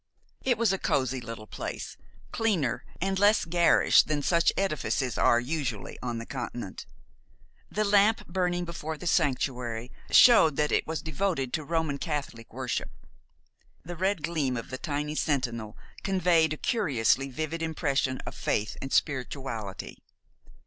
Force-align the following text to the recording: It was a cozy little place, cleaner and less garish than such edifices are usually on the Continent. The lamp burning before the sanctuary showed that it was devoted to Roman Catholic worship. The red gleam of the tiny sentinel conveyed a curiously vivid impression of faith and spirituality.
It 0.43 0.57
was 0.57 0.73
a 0.73 0.79
cozy 0.79 1.21
little 1.21 1.45
place, 1.45 1.95
cleaner 2.31 2.83
and 2.99 3.19
less 3.19 3.45
garish 3.45 4.01
than 4.01 4.23
such 4.23 4.51
edifices 4.57 5.15
are 5.15 5.39
usually 5.39 5.99
on 6.01 6.17
the 6.17 6.25
Continent. 6.25 6.87
The 7.69 7.83
lamp 7.83 8.25
burning 8.25 8.65
before 8.65 8.97
the 8.97 9.05
sanctuary 9.05 9.91
showed 10.09 10.55
that 10.55 10.71
it 10.71 10.87
was 10.87 11.03
devoted 11.03 11.53
to 11.53 11.63
Roman 11.63 11.99
Catholic 11.99 12.51
worship. 12.51 12.89
The 13.85 13.95
red 13.95 14.23
gleam 14.23 14.57
of 14.57 14.71
the 14.71 14.79
tiny 14.79 15.13
sentinel 15.13 15.77
conveyed 16.01 16.53
a 16.53 16.57
curiously 16.57 17.29
vivid 17.29 17.61
impression 17.61 18.17
of 18.25 18.33
faith 18.33 18.75
and 18.81 18.91
spirituality. 18.91 19.99